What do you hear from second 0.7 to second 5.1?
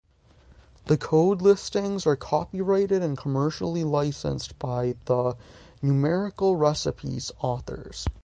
The code listings are copyrighted and commercially licensed by